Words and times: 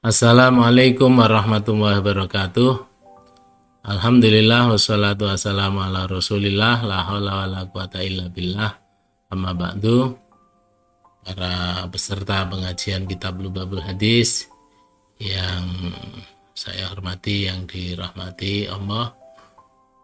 Assalamualaikum 0.00 1.12
warahmatullahi 1.12 2.00
wabarakatuh. 2.00 2.72
Alhamdulillah 3.84 4.72
wassalatu 4.72 5.28
wassalamu 5.28 5.84
ala 5.84 6.08
Rasulillah 6.08 6.80
la 6.88 7.04
haula 7.04 7.44
wala 7.44 7.68
quwata 7.68 8.00
illa 8.00 8.32
billah. 8.32 8.80
Amma 9.28 9.52
ba'du. 9.52 10.16
Para 11.20 11.84
peserta 11.92 12.48
pengajian 12.48 13.04
kitab 13.04 13.44
Lubabul 13.44 13.84
Hadis 13.84 14.48
yang 15.20 15.68
saya 16.56 16.88
hormati 16.88 17.52
yang 17.52 17.68
dirahmati 17.68 18.72
Allah. 18.72 19.12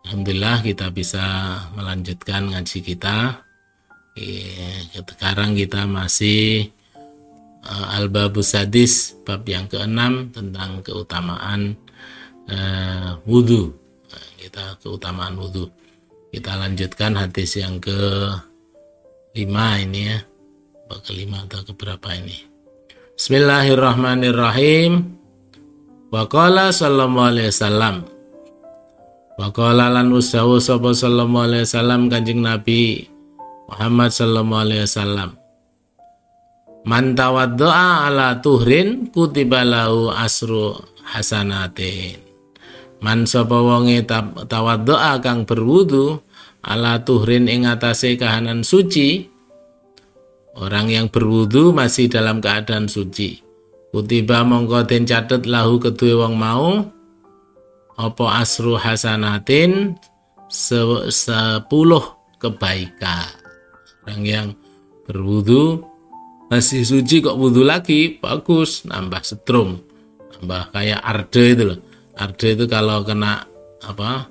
Alhamdulillah 0.05 0.61
kita 0.61 0.93
bisa 0.93 1.25
melanjutkan 1.73 2.53
ngaji 2.53 2.79
kita. 2.85 3.41
Sekarang 4.93 5.57
kita 5.57 5.89
masih 5.89 6.69
uh, 7.67 7.99
Al-Babus 7.99 8.55
Sadis 8.55 9.19
bab 9.27 9.43
yang 9.51 9.67
keenam 9.67 10.31
tentang 10.31 10.87
keutamaan 10.87 11.75
uh, 12.47 13.19
wudhu 13.27 13.75
nah, 14.07 14.27
kita 14.39 14.79
keutamaan 14.79 15.35
wudhu 15.35 15.67
kita 16.37 16.53
lanjutkan 16.59 17.17
hadis 17.17 17.57
yang 17.57 17.81
ke 17.81 17.97
lima 19.37 19.81
ini 19.81 20.01
ya. 20.13 20.19
Bab 20.87 21.03
kelima 21.03 21.43
atau 21.49 21.65
keberapa 21.67 22.13
ini? 22.13 22.45
Bismillahirrahmanirrahim. 23.17 25.17
Waqala 26.13 26.77
sallallahu 26.77 27.29
alaihi 27.33 27.49
wasallam. 27.49 28.05
Waqala 29.37 29.93
lan 29.93 30.13
usawu 30.13 30.61
sapa 30.61 30.93
sallallahu 30.93 31.45
alaihi 31.45 31.65
wasallam 31.69 32.09
Kanjeng 32.09 32.41
Nabi 32.41 33.05
Muhammad 33.69 34.09
sallallahu 34.13 34.65
alaihi 34.65 34.89
wasallam 34.89 35.37
Man 36.87 37.19
tawaddoa 37.19 38.07
ala 38.07 38.39
tuhrin 38.39 39.11
kutiba 39.11 39.67
lahu 39.67 40.07
asru 40.15 40.79
hasanatin. 41.03 42.23
Man 43.03 43.27
sapa 43.27 43.59
wonge 43.59 44.07
tawaddoa 44.47 45.19
kang 45.19 45.43
berwudu 45.43 46.23
ala 46.63 47.03
tuhrin 47.03 47.51
ing 47.51 47.67
atase 47.67 48.15
kahanan 48.15 48.63
suci. 48.63 49.27
Orang 50.55 50.87
yang 50.87 51.11
berwudu 51.11 51.75
masih 51.75 52.07
dalam 52.07 52.39
keadaan 52.39 52.87
suci. 52.87 53.43
Kutiba 53.91 54.47
mongko 54.47 54.87
den 54.87 55.11
catet 55.11 55.43
lahu 55.43 55.83
kedue 55.83 56.15
wong 56.15 56.39
mau 56.39 56.87
apa 57.99 58.25
asru 58.47 58.79
hasanatin 58.79 59.99
se 60.47 60.79
sepuluh 61.11 62.15
kebaikan. 62.39 63.27
Orang 64.07 64.23
yang 64.23 64.49
berwudu 65.03 65.96
masih 66.47 66.87
suci 66.87 67.23
kok 67.23 67.37
wudhu 67.39 67.67
lagi? 67.67 68.19
Bagus. 68.19 68.87
Nambah 68.87 69.23
setrum. 69.27 69.83
Nambah 70.37 70.63
kayak 70.71 71.01
arde 71.03 71.45
itu 71.55 71.63
loh. 71.75 71.79
Arde 72.17 72.49
itu 72.57 72.65
kalau 72.71 73.05
kena 73.05 73.45
apa 73.85 74.31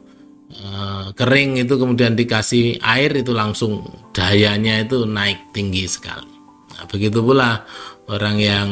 e, 0.50 0.68
kering 1.14 1.62
itu 1.62 1.74
kemudian 1.78 2.18
dikasih 2.18 2.82
air 2.82 3.14
itu 3.14 3.32
langsung 3.36 3.86
dayanya 4.16 4.82
itu 4.82 5.06
naik 5.06 5.54
tinggi 5.54 5.86
sekali. 5.86 6.34
Nah, 6.76 6.86
begitu 6.90 7.22
pula 7.22 7.64
orang 8.10 8.38
yang 8.42 8.70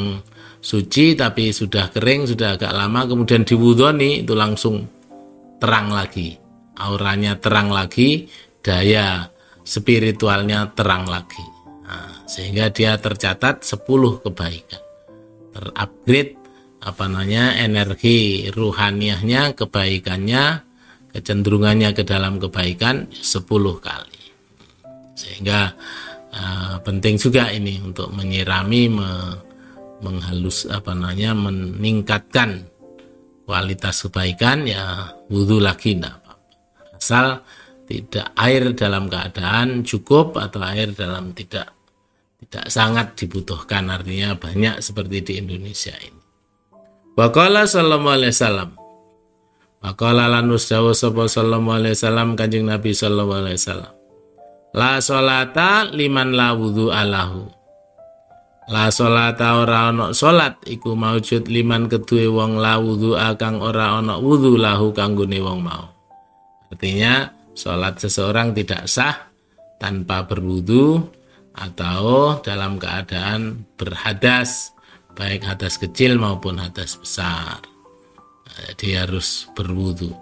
suci 0.64 1.14
tapi 1.14 1.52
sudah 1.52 1.92
kering 1.92 2.26
sudah 2.26 2.56
agak 2.56 2.72
lama 2.72 3.06
kemudian 3.06 3.44
diwudhoni 3.44 4.24
itu 4.24 4.34
langsung 4.34 4.88
terang 5.60 5.92
lagi. 5.92 6.40
Auranya 6.74 7.38
terang 7.38 7.70
lagi 7.70 8.26
daya 8.66 9.30
spiritualnya 9.62 10.74
terang 10.74 11.06
lagi 11.06 11.53
sehingga 12.34 12.74
dia 12.74 12.98
tercatat 12.98 13.62
10 13.62 14.26
kebaikan. 14.26 14.82
Terupgrade 15.54 16.34
apa 16.82 17.06
namanya 17.06 17.62
energi 17.62 18.50
ruhaniahnya 18.50 19.54
kebaikannya 19.54 20.44
kecenderungannya 21.14 21.94
ke 21.94 22.02
dalam 22.02 22.42
kebaikan 22.42 23.06
10 23.14 23.46
kali. 23.78 24.24
Sehingga 25.14 25.78
uh, 26.34 26.76
penting 26.82 27.22
juga 27.22 27.54
ini 27.54 27.78
untuk 27.86 28.10
menyirami 28.10 28.90
me, 28.90 29.10
menghalus 30.02 30.66
apa 30.66 30.98
namanya 30.98 31.38
meningkatkan 31.38 32.66
kualitas 33.46 34.10
kebaikan 34.10 34.66
ya 34.66 35.14
wudhu 35.30 35.62
lagi 35.62 36.02
apa-apa. 36.02 36.34
Asal 36.98 37.46
tidak 37.86 38.34
air 38.42 38.74
dalam 38.74 39.06
keadaan 39.06 39.86
cukup 39.86 40.34
atau 40.42 40.66
air 40.66 40.98
dalam 40.98 41.30
tidak 41.38 41.83
tidak 42.44 42.68
sangat 42.68 43.16
dibutuhkan 43.16 43.88
artinya 43.88 44.36
banyak 44.36 44.84
seperti 44.84 45.24
di 45.24 45.34
Indonesia 45.40 45.96
ini. 45.96 46.22
Waqala 47.16 47.64
sallallahu 47.64 48.16
alaihi 48.20 48.36
wasallam. 48.36 48.70
Waqala 49.80 50.28
lanus 50.28 50.68
dawu 50.68 50.92
sapa 50.92 51.32
sallallahu 51.32 51.80
alaihi 51.80 51.96
wasallam 51.96 52.36
Kanjeng 52.36 52.68
Nabi 52.68 52.92
sallallahu 52.92 53.40
alaihi 53.48 53.60
wasallam. 53.60 53.94
La 54.74 55.00
solata 55.00 55.88
liman 55.94 56.36
la 56.36 56.52
wudu 56.52 56.92
alahu. 56.92 57.48
La 58.68 58.90
solata 58.90 59.60
ora 59.60 59.92
ana 59.92 60.16
salat 60.16 60.56
iku 60.66 60.96
maujud 60.96 61.52
liman 61.52 61.92
kedue 61.92 62.32
wong 62.32 62.58
la 62.64 62.80
wudu 62.80 63.16
kang 63.36 63.60
ora 63.60 64.00
ana 64.00 64.18
wudu 64.20 64.56
lahu 64.56 64.92
kanggone 64.96 65.40
wong 65.40 65.60
mau. 65.62 65.94
Artinya 66.72 67.30
salat 67.54 68.02
seseorang 68.02 68.56
tidak 68.58 68.90
sah 68.90 69.30
tanpa 69.78 70.26
berwudu 70.26 71.06
atau 71.54 72.42
dalam 72.42 72.82
keadaan 72.82 73.66
berhadas 73.78 74.74
baik 75.14 75.46
hadas 75.46 75.78
kecil 75.78 76.18
maupun 76.18 76.58
hadas 76.58 76.98
besar. 76.98 77.62
Jadi 78.54 78.98
harus 78.98 79.50
berwudu. 79.58 80.14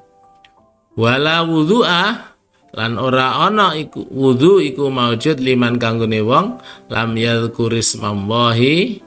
Wala 0.95 1.43
wudu'a 1.43 2.35
lan 2.71 2.95
ora 2.95 3.43
ana 3.47 3.75
iku 3.75 4.07
wudu 4.07 4.63
iku 4.63 4.87
maujud 4.87 5.39
liman 5.43 5.75
kanggone 5.75 6.23
wong 6.23 6.59
lam 6.87 7.11
yadhkuris 7.15 7.99
mamwahi 7.99 9.03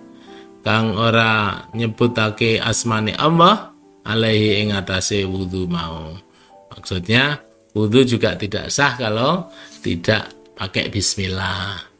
kang 0.60 0.92
ora 0.96 1.64
nyebutake 1.72 2.60
asmane 2.60 3.16
Allah 3.16 3.72
alaihi 4.04 4.64
ing 4.64 4.76
atase 4.76 5.24
wudu 5.24 5.64
mau. 5.68 6.12
Maksudnya 6.72 7.40
wudu 7.72 8.04
juga 8.04 8.36
tidak 8.36 8.68
sah 8.68 8.96
kalau 8.96 9.48
tidak 9.80 10.28
pakai 10.56 10.92
bismillah 10.92 11.93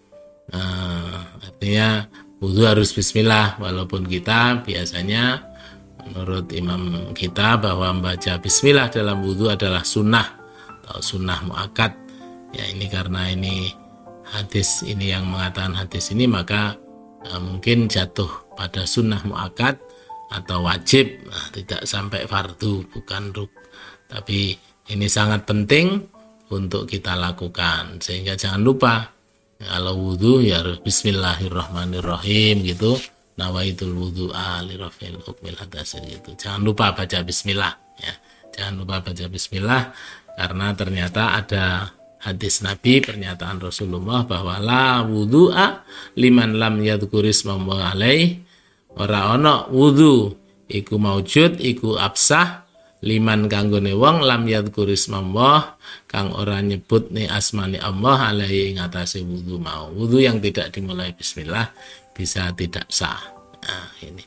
Nah, 0.55 1.35
artinya 1.43 2.07
wudhu 2.39 2.63
harus 2.63 2.95
bismillah 2.95 3.59
walaupun 3.59 4.07
kita 4.07 4.63
biasanya 4.63 5.43
menurut 6.07 6.53
imam 6.55 7.11
kita 7.11 7.59
bahwa 7.59 7.91
membaca 7.99 8.39
bismillah 8.39 8.87
dalam 8.93 9.25
wudhu 9.25 9.51
adalah 9.51 9.83
sunnah 9.83 10.39
atau 10.85 11.03
sunnah 11.03 11.43
muakat 11.43 11.91
ya 12.55 12.71
ini 12.71 12.87
karena 12.87 13.35
ini 13.35 13.75
hadis 14.31 14.87
ini 14.87 15.11
yang 15.11 15.27
mengatakan 15.27 15.75
hadis 15.75 16.15
ini 16.15 16.31
maka 16.31 16.79
nah, 17.27 17.41
mungkin 17.43 17.91
jatuh 17.91 18.31
pada 18.55 18.87
sunnah 18.87 19.19
muakat 19.27 19.75
atau 20.35 20.67
wajib. 20.67 21.27
Nah, 21.27 21.47
tidak 21.51 21.83
sampai 21.87 22.31
fardu 22.31 22.87
bukan 22.95 23.35
ruk 23.35 23.51
tapi 24.07 24.55
ini 24.93 25.07
sangat 25.09 25.49
penting 25.49 26.05
untuk 26.53 26.85
kita 26.87 27.17
lakukan. 27.17 27.99
Sehingga 27.99 28.37
jangan 28.37 28.63
lupa 28.63 29.09
kalau 29.61 29.95
wudhu 29.97 30.43
ya 30.43 30.63
Bismillahirrahmanirrahim 30.83 32.67
gitu. 32.67 32.99
Nawaitul 33.35 33.95
wudhu 33.95 34.31
ali 34.31 34.79
rafil 34.79 35.19
hukmil 35.19 35.59
hadasir 35.59 36.03
gitu. 36.07 36.35
Jangan 36.39 36.63
lupa 36.63 36.95
baca 36.95 37.19
Bismillah 37.27 37.75
ya. 37.99 38.15
Jangan 38.55 38.75
lupa 38.79 39.03
baca 39.03 39.25
Bismillah 39.27 39.91
karena 40.35 40.67
ternyata 40.75 41.23
ada 41.35 41.91
hadis 42.25 42.65
Nabi 42.65 43.05
pernyataan 43.05 43.61
Rasulullah 43.61 44.25
bahwa 44.25 44.57
la 44.57 45.05
wudhu'a 45.05 45.85
liman 46.17 46.57
lam 46.57 46.81
yadkuris 46.81 47.45
alaih 47.45 48.41
ora 48.97 49.37
ono 49.37 49.69
wudhu 49.69 50.33
iku 50.71 50.97
maujud 50.97 51.61
iku 51.61 52.01
absah 52.01 52.64
liman 53.05 53.47
kanggone 53.53 53.93
wong 53.93 54.25
lam 54.25 54.49
yadkuris 54.49 55.13
Allah 55.13 55.77
kang 56.09 56.33
ora 56.33 56.65
nyebut 56.65 57.13
nih 57.13 57.29
asmani 57.29 57.77
Allah 57.77 58.33
alaihi 58.33 58.73
ing 58.73 58.81
atase 58.81 59.21
wudu 59.21 59.61
mau. 59.61 59.93
Wudu 59.93 60.25
yang 60.25 60.41
tidak 60.41 60.73
dimulai 60.73 61.13
bismillah 61.13 61.69
bisa 62.17 62.49
tidak 62.57 62.89
sah. 62.89 63.21
Nah 63.61 63.93
ini. 64.01 64.25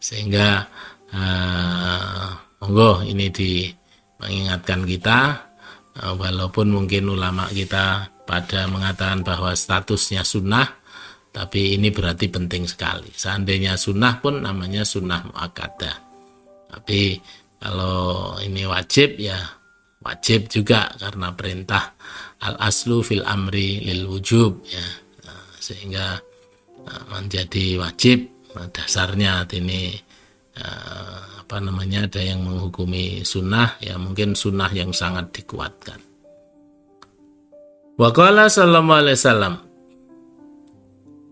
Sehingga 0.00 0.64
uh, 1.12 2.28
monggo 2.62 3.02
ini 3.04 3.28
di 3.28 3.68
mengingatkan 4.22 4.86
kita 4.86 5.18
uh, 6.00 6.14
walaupun 6.14 6.70
mungkin 6.70 7.10
ulama 7.10 7.50
kita 7.50 8.08
pada 8.24 8.70
mengatakan 8.70 9.26
bahwa 9.26 9.52
statusnya 9.52 10.22
sunnah 10.22 10.80
tapi 11.30 11.78
ini 11.78 11.90
berarti 11.94 12.26
penting 12.26 12.66
sekali. 12.66 13.10
Seandainya 13.14 13.78
sunnah 13.78 14.18
pun 14.18 14.42
namanya 14.42 14.82
sunnah 14.82 15.22
muakkadah. 15.30 15.96
Tapi 16.70 17.18
kalau 17.60 18.40
ini 18.40 18.64
wajib 18.64 19.20
ya 19.20 19.36
wajib 20.00 20.48
juga 20.48 20.88
karena 20.96 21.36
perintah 21.36 21.92
al 22.40 22.56
aslu 22.56 23.04
fil 23.04 23.20
amri 23.28 23.84
lil 23.84 24.08
wujub 24.08 24.64
ya 24.64 24.80
nah, 25.28 25.44
sehingga 25.60 26.16
nah, 26.88 27.02
menjadi 27.12 27.76
wajib 27.76 28.24
nah, 28.56 28.64
dasarnya 28.72 29.44
ini 29.52 29.92
uh, 30.56 31.44
apa 31.44 31.56
namanya 31.60 32.08
ada 32.08 32.22
yang 32.22 32.46
menghukumi 32.46 33.26
sunnah 33.26 33.76
ya 33.82 33.98
mungkin 34.00 34.38
sunnah 34.38 34.70
yang 34.70 34.94
sangat 34.94 35.34
dikuatkan. 35.34 35.98
Waqala 38.00 38.48
sallallahu 38.48 39.02
alaihi 39.04 39.18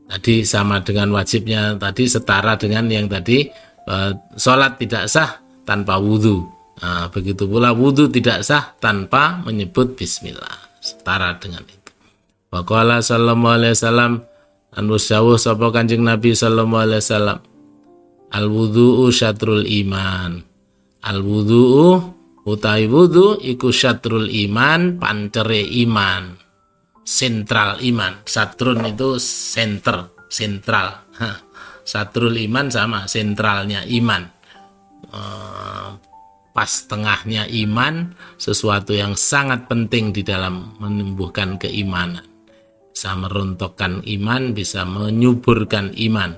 tadi 0.09 0.35
sama 0.45 0.83
dengan 0.85 1.15
wajibnya 1.15 1.79
tadi 1.81 2.05
setara 2.05 2.59
dengan 2.61 2.91
yang 2.91 3.07
tadi 3.09 3.49
uh, 3.89 4.13
sholat 4.37 4.77
tidak 4.77 5.09
sah 5.09 5.48
tanpa 5.69 6.01
wudhu. 6.01 6.49
Nah, 6.81 7.13
begitu 7.13 7.45
pula 7.45 7.77
wudhu 7.77 8.09
tidak 8.09 8.41
sah 8.41 8.73
tanpa 8.81 9.45
menyebut 9.45 9.93
bismillah 9.93 10.81
setara 10.81 11.37
dengan 11.37 11.61
itu. 11.69 11.93
Waqala 12.49 13.05
sallallahu 13.05 13.53
alaihi 13.61 13.77
wasallam 13.77 14.13
anu 14.73 14.97
sawuh 14.97 15.37
sapa 15.37 15.69
Kanjeng 15.69 16.01
Nabi 16.01 16.33
sallallahu 16.33 16.81
alaihi 16.81 17.05
wasallam 17.05 17.39
Al 18.29 18.47
wudhu 18.49 19.09
syatrul 19.09 19.65
iman. 19.65 20.45
Al 21.01 21.19
wudhu 21.25 21.97
utai 22.45 22.85
wudhu 22.85 23.41
iku 23.41 23.73
syatrul 23.73 24.29
iman, 24.29 25.01
pancere 25.01 25.65
iman. 25.65 26.37
Sentral 27.09 27.81
iman. 27.81 28.21
Satrun 28.29 28.85
itu 28.85 29.17
center, 29.17 30.13
sentral. 30.29 31.09
Satrul 31.89 32.37
iman 32.37 32.69
sama 32.69 33.09
sentralnya 33.09 33.81
iman. 33.89 34.38
Uh, 35.09 35.97
pas 36.59 36.69
tengahnya 36.91 37.47
iman, 37.47 38.11
sesuatu 38.35 38.91
yang 38.91 39.15
sangat 39.15 39.71
penting 39.71 40.11
di 40.11 40.27
dalam 40.27 40.75
menumbuhkan 40.83 41.55
keimanan. 41.55 42.27
Bisa 42.91 43.15
merontokkan 43.15 44.03
iman, 44.03 44.59
bisa 44.59 44.83
menyuburkan 44.83 45.95
iman. 45.95 46.35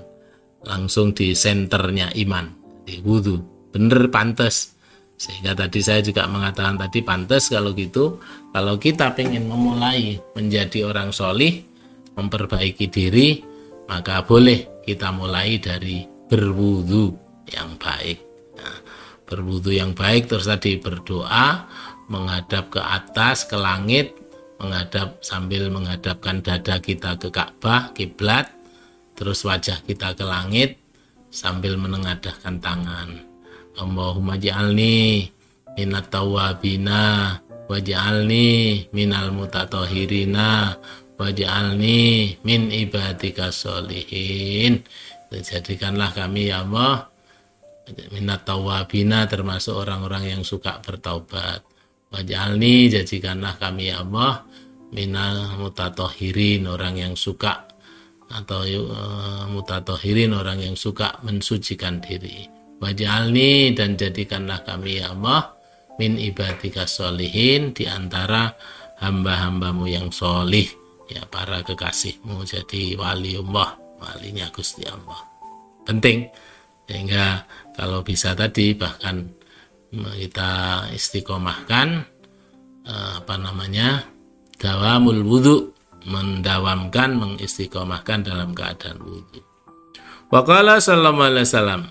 Langsung 0.61 1.17
di 1.17 1.33
senternya 1.33 2.13
iman 2.21 2.53
di 2.85 3.01
wudhu 3.01 3.41
bener 3.73 4.13
pantas 4.13 4.77
sehingga 5.17 5.57
tadi 5.57 5.81
saya 5.81 6.05
juga 6.05 6.29
mengatakan 6.29 6.77
tadi 6.77 7.01
pantas 7.01 7.49
kalau 7.49 7.73
gitu. 7.73 8.21
Kalau 8.53 8.77
kita 8.77 9.17
ingin 9.17 9.49
memulai 9.49 10.21
menjadi 10.37 10.85
orang 10.85 11.17
solih 11.17 11.65
memperbaiki 12.13 12.93
diri 12.93 13.41
maka 13.89 14.21
boleh 14.21 14.85
kita 14.85 15.09
mulai 15.17 15.57
dari 15.57 16.05
berwudhu 16.29 17.17
yang 17.51 17.75
baik 17.81 18.30
berwudhu 19.31 19.71
yang 19.71 19.95
baik 19.95 20.27
terus 20.27 20.51
tadi 20.51 20.83
berdoa 20.83 21.71
menghadap 22.11 22.75
ke 22.75 22.83
atas 22.83 23.47
ke 23.47 23.55
langit 23.55 24.19
menghadap 24.59 25.23
sambil 25.23 25.71
menghadapkan 25.71 26.43
dada 26.43 26.83
kita 26.83 27.17
ke 27.17 27.31
Ka'bah 27.31 27.95
kiblat 27.95 28.51
terus 29.15 29.47
wajah 29.47 29.79
kita 29.87 30.19
ke 30.19 30.27
langit 30.27 30.77
sambil 31.31 31.79
menengadahkan 31.79 32.59
tangan. 32.59 33.23
Allahumma 33.79 34.35
ja'alni 34.35 35.31
minat 35.79 36.11
tawabina 36.11 37.39
waj'alni 37.71 38.91
minal 38.91 39.31
mutatohirina 39.31 40.75
waj'alni 41.15 42.35
min 42.43 42.61
ibadika 42.75 43.55
solihin 43.55 44.83
jadikanlah 45.31 46.11
kami 46.11 46.51
ya 46.51 46.67
Allah 46.67 47.07
minat 48.11 48.47
tawabina 48.47 49.27
termasuk 49.27 49.75
orang-orang 49.75 50.37
yang 50.37 50.43
suka 50.43 50.79
bertaubat. 50.83 51.63
Waj'alni 52.11 52.91
jadikanlah 52.91 53.55
kami 53.61 53.95
ya 53.95 54.03
Allah 54.03 54.43
minal 54.91 55.55
mutatohirin 55.63 56.67
orang 56.67 56.99
yang 56.99 57.15
suka 57.15 57.71
atau 58.31 58.63
uh, 58.63 59.47
mutatohirin 59.51 60.35
orang 60.35 60.63
yang 60.63 60.77
suka 60.79 61.19
mensucikan 61.27 61.99
diri. 62.03 62.47
Wajalni 62.81 63.77
dan 63.77 63.99
jadikanlah 63.99 64.65
kami 64.65 65.03
ya 65.03 65.13
Allah 65.13 65.53
min 66.01 66.17
ibadika 66.17 66.89
solihin 66.89 67.77
di 67.77 67.85
antara 67.85 68.57
hamba-hambamu 69.05 69.85
yang 69.85 70.09
solih 70.09 70.65
ya 71.11 71.27
para 71.29 71.61
kekasihmu 71.61 72.41
jadi 72.49 72.97
wali 72.97 73.37
Allah 73.37 73.77
walinya 74.01 74.49
Gusti 74.49 74.89
Allah. 74.89 75.21
Penting 75.85 76.31
sehingga 76.91 77.47
kalau 77.79 78.03
bisa 78.03 78.35
tadi 78.35 78.75
bahkan 78.75 79.31
kita 79.95 80.51
istiqomahkan 80.91 82.03
eh, 82.83 83.13
apa 83.23 83.35
namanya 83.39 84.11
dawamul 84.59 85.23
wudhu 85.23 85.71
mendawamkan, 86.11 87.15
mengistiqomahkan 87.15 88.27
dalam 88.27 88.51
keadaan 88.57 88.99
wudhu. 88.99 89.39
Waqala 90.35 90.83
sallallahu 90.83 91.27
alaihi 91.27 91.47
wasallam 91.47 91.83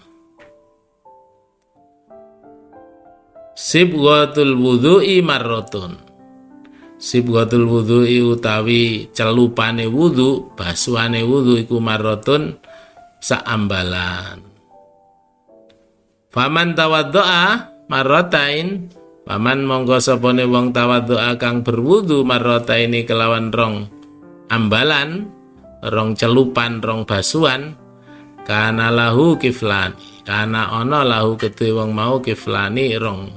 Sibghatul 3.60 4.56
wudhu'i 4.56 5.20
marrotun 5.20 6.00
Sibghatul 7.00 7.68
wudhu'i 7.68 8.24
utawi 8.24 9.12
celupane 9.16 9.88
wudhu, 9.88 10.52
basuhane 10.56 11.24
wudhu 11.24 11.60
iku 11.60 11.80
marrotun 11.80 12.60
saambalan. 13.24 14.49
Faman 16.30 16.78
tawaddoa 16.78 17.74
marrotain. 17.90 18.94
Paman 19.26 19.66
monggo 19.66 19.98
sopone 19.98 20.46
wong 20.46 20.74
tawaddoa 20.74 21.38
kang 21.42 21.62
berwudu 21.62 22.26
marrotaini 22.26 23.06
kelawan 23.06 23.54
rong 23.54 23.86
ambalan 24.50 25.30
rong 25.86 26.18
celupan 26.18 26.82
rong 26.82 27.06
basuan 27.06 27.78
kana 28.50 28.90
lahu 28.90 29.38
kiflani 29.38 30.26
kana 30.26 30.74
ono 30.82 31.06
lahu 31.06 31.38
kedue 31.38 31.78
wong 31.78 31.94
mau 31.94 32.18
kiflani 32.18 32.98
rong 32.98 33.30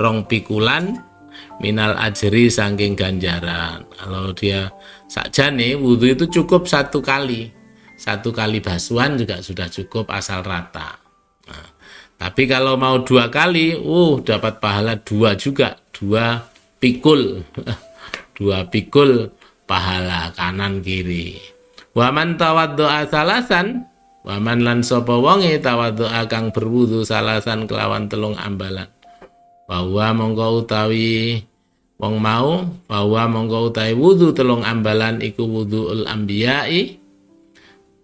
rong 0.00 0.24
pikulan 0.24 0.96
minal 1.60 1.92
ajri 1.96 2.48
saking 2.48 2.96
ganjaran. 2.96 3.84
Kalau 4.00 4.32
dia 4.32 4.72
sakjane 5.12 5.76
wudhu 5.76 6.12
itu 6.12 6.24
cukup 6.40 6.64
satu 6.64 7.04
kali. 7.04 7.52
Satu 8.00 8.32
kali 8.32 8.64
basuan 8.64 9.16
juga 9.20 9.44
sudah 9.44 9.68
cukup 9.68 10.08
asal 10.08 10.40
rata 10.40 11.07
tapi 12.18 12.50
kalau 12.50 12.74
mau 12.74 12.98
dua 13.06 13.30
kali 13.30 13.78
uh 13.78 14.18
dapat 14.20 14.58
pahala 14.58 14.98
dua 14.98 15.38
juga 15.38 15.78
dua 15.94 16.42
pikul 16.82 17.46
dua 18.36 18.66
pikul 18.66 19.30
pahala 19.70 20.34
kanan 20.34 20.82
kiri. 20.82 21.38
Waman 21.94 22.38
tawaddoa 22.38 23.10
salasan 23.10 23.88
Waman 24.28 24.60
lan 24.60 24.84
sapa 24.84 25.16
wonge 25.16 25.56
tawaddoa 25.56 26.28
kang 26.28 26.52
berwudu 26.52 27.00
salasan 27.00 27.64
kelawan 27.64 28.12
telung 28.12 28.36
ambalan. 28.36 28.90
Bahwa 29.64 30.12
mongko 30.12 30.64
utawi 30.64 31.40
wong 31.96 32.20
mau 32.20 32.62
bahwa 32.84 33.22
mongko 33.24 33.72
utawi 33.72 33.96
wudu 33.96 34.36
telung 34.36 34.68
ambalan 34.68 35.24
iku 35.24 35.48
wuduul 35.48 36.04
ambiyai 36.04 37.00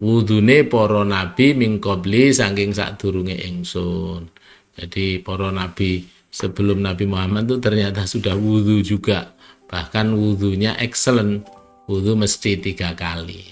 wudune 0.04 0.68
para 0.68 1.00
nabi 1.08 1.56
mingkobli 1.56 2.28
saking 2.28 2.76
sadurunge 2.76 3.32
ingsun. 3.32 4.28
Jadi 4.76 5.24
para 5.24 5.48
nabi 5.48 6.04
sebelum 6.34 6.82
Nabi 6.82 7.06
Muhammad 7.06 7.46
itu 7.46 7.56
ternyata 7.62 8.04
sudah 8.04 8.34
wudhu 8.34 8.82
juga. 8.82 9.30
Bahkan 9.70 10.12
wudhunya 10.12 10.76
excellent. 10.82 11.46
Wudhu 11.86 12.18
mesti 12.18 12.58
tiga 12.58 12.92
kali. 12.92 13.44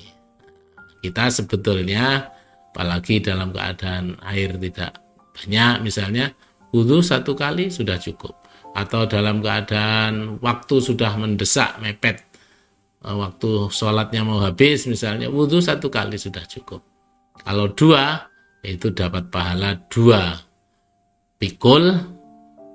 Kita 0.99 1.31
sebetulnya 1.31 2.27
apalagi 2.73 3.23
dalam 3.23 3.55
keadaan 3.55 4.19
air 4.25 4.57
tidak 4.59 4.99
banyak 5.37 5.75
misalnya 5.85 6.33
wudhu 6.75 7.01
satu 7.01 7.39
kali 7.39 7.71
sudah 7.71 7.97
cukup. 8.03 8.35
Atau 8.73 9.05
dalam 9.05 9.45
keadaan 9.45 10.41
waktu 10.41 10.81
sudah 10.81 11.15
mendesak 11.21 11.77
mepet 11.79 12.32
waktu 13.03 13.71
sholatnya 13.75 14.23
mau 14.23 14.39
habis 14.39 14.87
misalnya 14.87 15.27
wudhu 15.27 15.59
satu 15.59 15.91
kali 15.91 16.15
sudah 16.17 16.47
cukup 16.47 16.83
kalau 17.43 17.71
dua 17.75 18.31
itu 18.63 18.95
dapat 18.95 19.27
pahala 19.29 19.75
dua 19.91 20.39
pikul 21.43 21.99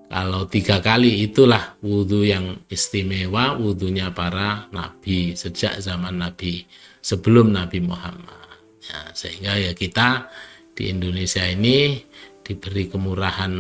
kalau 0.08 0.48
tiga 0.48 0.80
kali 0.80 1.28
itulah 1.28 1.76
wudhu 1.84 2.24
yang 2.24 2.64
istimewa, 2.72 3.60
wudhunya 3.60 4.16
para 4.16 4.72
nabi 4.72 5.36
sejak 5.36 5.84
zaman 5.84 6.24
nabi 6.24 6.64
sebelum 7.04 7.52
Nabi 7.52 7.84
Muhammad. 7.84 8.48
Ya, 8.88 9.00
sehingga 9.12 9.54
ya 9.60 9.72
kita 9.76 10.32
di 10.72 10.92
Indonesia 10.92 11.44
ini 11.44 12.00
diberi 12.40 12.88
kemurahan 12.88 13.52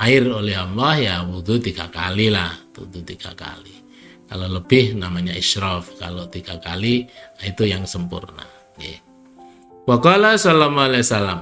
air 0.00 0.24
oleh 0.28 0.56
Allah 0.56 0.94
ya 0.96 1.16
wudhu 1.28 1.60
tiga 1.60 1.92
kali 1.92 2.32
lah, 2.32 2.56
wudhu 2.72 3.04
tiga 3.04 3.36
kali. 3.36 3.85
Kalau 4.26 4.48
lebih 4.50 4.98
namanya 4.98 5.32
israf, 5.34 5.86
kalau 6.02 6.26
tiga 6.26 6.58
kali 6.58 7.06
itu 7.42 7.62
yang 7.62 7.86
sempurna. 7.86 8.42
Ya. 8.74 8.98
Wakala 9.86 10.34
sallallahu 10.34 10.86
alaihi 10.90 11.06
wasallam 11.06 11.40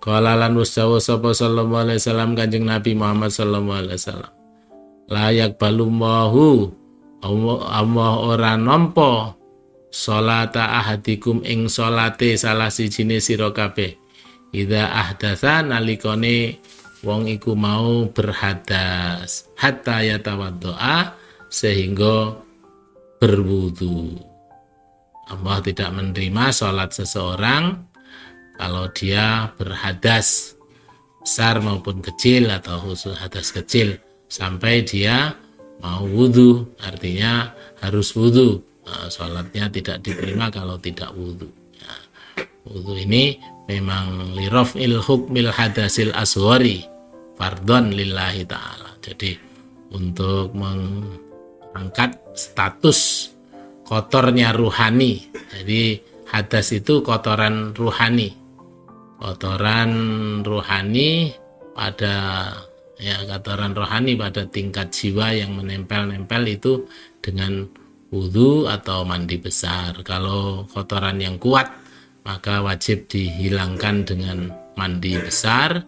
Qala 0.00 0.38
lan 0.38 0.56
wasjawa 0.56 0.96
sapa 1.02 1.36
sallallahu 1.36 1.82
alaihi 1.82 2.00
wasallam 2.00 2.38
Kanjeng 2.38 2.64
Nabi 2.64 2.96
Muhammad 2.96 3.34
sallallahu 3.34 3.80
alaihi 3.84 3.98
wasallam. 4.00 4.32
Layak 5.10 5.58
balummahu 5.58 6.70
Allah 7.20 8.12
ora 8.22 8.54
nampa 8.56 9.36
salata 9.92 10.78
ahadikum 10.78 11.42
ing 11.42 11.66
salate 11.66 12.38
salah 12.38 12.72
sijine 12.72 13.18
sira 13.18 13.52
kabeh. 13.52 13.98
Idza 14.56 14.88
ahdatsa 14.88 15.66
nalikane 15.66 16.62
wong 17.02 17.26
iku 17.26 17.52
mau 17.58 18.08
berhadas 18.08 19.50
hatta 19.58 20.00
doa 20.56 21.18
sehingga 21.50 22.38
berwudu. 23.18 24.16
Allah 25.30 25.58
tidak 25.62 25.90
menerima 25.94 26.44
sholat 26.50 26.90
seseorang 26.94 27.86
kalau 28.58 28.90
dia 28.90 29.50
berhadas 29.58 30.58
besar 31.22 31.60
maupun 31.60 32.00
kecil 32.00 32.50
atau 32.50 32.80
khusus 32.80 33.14
hadas 33.14 33.52
kecil 33.52 34.00
sampai 34.26 34.82
dia 34.82 35.36
mau 35.84 36.02
wudhu 36.08 36.66
artinya 36.82 37.52
harus 37.78 38.10
wudhu 38.16 38.64
nah, 38.82 39.06
sholatnya 39.06 39.70
tidak 39.70 40.02
diterima 40.02 40.50
kalau 40.50 40.80
tidak 40.80 41.12
wudhu 41.14 41.46
ya, 41.76 41.94
wudhu 42.66 42.98
ini 42.98 43.38
memang 43.70 44.34
lirof 44.34 44.74
il 44.74 44.98
hukmil 44.98 45.52
hadasil 45.54 46.10
aswari 46.16 46.90
fardon 47.40 47.96
lillahi 47.96 48.44
ta'ala. 48.44 49.00
Jadi 49.00 49.32
untuk 49.96 50.52
mengangkat 51.72 52.18
status 52.34 53.30
kotornya 53.86 54.54
ruhani 54.54 55.28
jadi 55.54 56.02
hadas 56.30 56.74
itu 56.74 57.02
kotoran 57.02 57.74
ruhani 57.74 58.34
kotoran 59.20 59.90
rohani 60.40 61.36
pada 61.76 62.16
ya 63.00 63.16
kotoran 63.24 63.72
rohani 63.72 64.12
pada 64.16 64.44
tingkat 64.48 64.92
jiwa 64.92 65.32
yang 65.32 65.56
menempel-nempel 65.56 66.42
itu 66.48 66.84
dengan 67.24 67.64
wudhu 68.12 68.66
atau 68.66 69.06
mandi 69.06 69.40
besar. 69.40 69.96
Kalau 70.04 70.68
kotoran 70.68 71.16
yang 71.16 71.40
kuat 71.40 71.72
maka 72.26 72.60
wajib 72.60 73.08
dihilangkan 73.08 74.04
dengan 74.04 74.52
mandi 74.76 75.16
besar. 75.16 75.84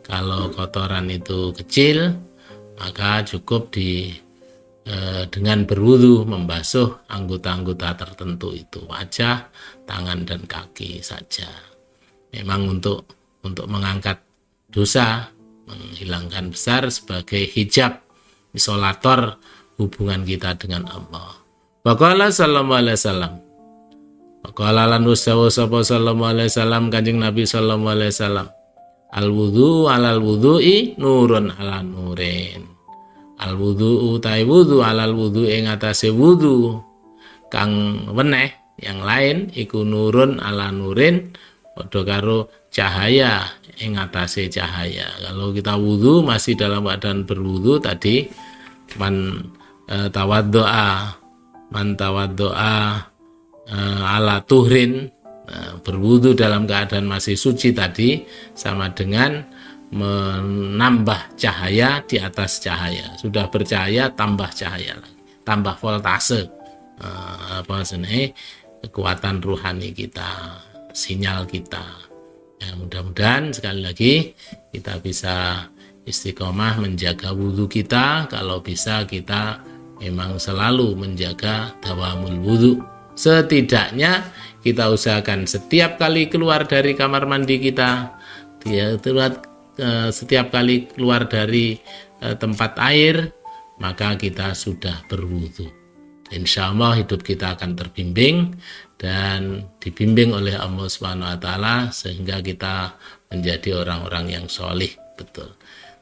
Kalau 0.00 0.48
kotoran 0.52 1.12
itu 1.12 1.52
kecil 1.52 2.16
maka 2.80 3.22
cukup 3.28 3.70
di 3.72 4.12
eh, 4.88 5.24
dengan 5.28 5.64
berwudhu 5.64 6.28
membasuh 6.28 7.08
anggota-anggota 7.08 7.96
tertentu 7.96 8.52
itu 8.52 8.84
wajah, 8.84 9.48
tangan 9.88 10.24
dan 10.24 10.44
kaki 10.44 11.00
saja. 11.04 11.48
Memang 12.32 12.78
untuk 12.78 13.04
untuk 13.44 13.68
mengangkat 13.68 14.24
dosa 14.72 15.28
menghilangkan 15.64 16.52
besar 16.52 16.88
sebagai 16.92 17.44
hijab 17.48 18.04
isolator 18.52 19.40
hubungan 19.80 20.22
kita 20.22 20.56
dengan 20.58 20.86
Allah. 20.88 21.40
Waqala 21.84 22.32
sallallahu 22.32 22.80
alaihi 22.80 22.96
wasallam. 22.96 23.34
Waqala 24.44 24.88
lan 24.88 25.04
usawa 25.08 25.48
sapa 25.48 25.80
sallallahu 25.84 26.32
alaihi 26.32 26.48
wasallam 26.52 26.92
Kanjeng 26.92 27.20
Nabi 27.20 27.44
sallallahu 27.44 27.92
alaihi 27.92 28.12
wasallam. 28.12 28.48
Al 29.14 29.28
wudhu 29.30 29.86
alal 29.86 30.18
wudhu'i 30.18 30.98
nurun 30.98 31.54
ala 31.54 31.86
nurin. 31.86 32.73
Al 33.34 33.58
wudhu 33.58 34.14
utai 34.14 34.46
wudhu 34.46 34.78
alal 34.78 35.10
wudhu 35.10 35.42
ing 35.50 35.66
atase 35.66 36.14
wudhu 36.14 36.78
kang 37.50 38.06
weneh 38.14 38.50
yang 38.78 39.02
lain 39.02 39.50
iku 39.54 39.82
nurun 39.82 40.38
ala 40.38 40.70
nurin 40.70 41.34
padha 41.74 42.00
karo 42.06 42.50
cahaya 42.70 43.46
ing 43.78 43.98
atase 43.98 44.46
cahaya. 44.50 45.06
Kalau 45.22 45.50
kita 45.50 45.74
wudhu 45.74 46.22
masih 46.22 46.54
dalam 46.54 46.86
keadaan 46.86 47.26
berwudhu 47.26 47.82
tadi 47.82 48.26
man 48.98 49.46
e, 49.90 50.10
tawaddoa 50.10 51.18
man 51.74 51.98
tawaddoa 51.98 52.78
e, 53.66 53.76
ala 54.02 54.42
tuhrin 54.46 55.10
e, 55.46 55.56
berwudhu 55.82 56.38
dalam 56.38 56.66
keadaan 56.70 57.06
masih 57.10 57.34
suci 57.34 57.74
tadi 57.74 58.22
sama 58.54 58.90
dengan 58.94 59.42
menambah 59.94 61.38
cahaya 61.38 62.02
di 62.02 62.18
atas 62.18 62.58
cahaya. 62.58 63.14
Sudah 63.14 63.46
bercahaya 63.46 64.10
tambah 64.10 64.50
cahaya 64.50 64.98
lagi, 64.98 65.22
tambah 65.46 65.78
voltase 65.78 66.50
e, 66.98 67.08
apa 67.62 67.86
sini 67.86 68.34
kekuatan 68.82 69.38
ruhani 69.38 69.94
kita, 69.94 70.58
sinyal 70.90 71.46
kita. 71.46 72.10
Ya, 72.58 72.74
mudah-mudahan 72.74 73.54
sekali 73.54 73.80
lagi 73.86 74.14
kita 74.74 74.98
bisa 74.98 75.68
istiqomah 76.02 76.82
menjaga 76.82 77.30
wudhu 77.30 77.70
kita. 77.70 78.26
Kalau 78.26 78.58
bisa 78.66 79.06
kita 79.06 79.62
memang 80.02 80.42
selalu 80.42 80.98
menjaga 80.98 81.70
dawamul 81.78 82.42
wudhu. 82.42 82.74
Setidaknya 83.14 84.26
kita 84.58 84.90
usahakan 84.90 85.46
setiap 85.46 86.02
kali 86.02 86.26
keluar 86.26 86.66
dari 86.66 86.98
kamar 86.98 87.30
mandi 87.30 87.62
kita, 87.62 88.10
dia 88.58 88.98
eh, 89.78 90.10
setiap 90.10 90.50
kali 90.54 90.90
keluar 90.90 91.26
dari 91.26 91.78
eh, 92.20 92.36
tempat 92.36 92.78
air, 92.82 93.30
maka 93.78 94.14
kita 94.14 94.54
sudah 94.54 95.06
berwudhu. 95.10 95.66
Insya 96.32 96.72
Allah 96.72 97.04
hidup 97.04 97.20
kita 97.22 97.54
akan 97.54 97.76
terbimbing 97.76 98.56
dan 98.96 99.68
dibimbing 99.78 100.32
oleh 100.32 100.56
Allah 100.56 100.88
Subhanahu 100.88 101.36
wa 101.36 101.38
taala 101.38 101.76
sehingga 101.92 102.40
kita 102.40 102.96
menjadi 103.28 103.84
orang-orang 103.84 104.32
yang 104.32 104.46
solih 104.48 104.90
betul. 105.14 105.52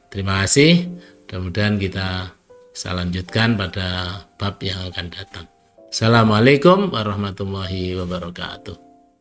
Terima 0.09 0.45
kasih. 0.45 0.89
Mudah-mudahan 1.25 1.75
kita 1.81 2.29
bisa 2.73 2.89
lanjutkan 2.93 3.57
pada 3.57 4.21
bab 4.37 4.57
yang 4.61 4.89
akan 4.89 5.07
datang. 5.09 5.45
Assalamualaikum 5.89 6.89
warahmatullahi 6.89 7.93
wabarakatuh. 7.97 8.92